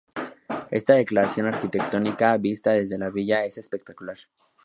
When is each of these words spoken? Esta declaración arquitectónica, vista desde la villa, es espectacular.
Esta 0.71 0.93
declaración 0.95 1.45
arquitectónica, 1.45 2.35
vista 2.37 2.71
desde 2.71 2.97
la 2.97 3.11
villa, 3.11 3.45
es 3.45 3.59
espectacular. 3.59 4.17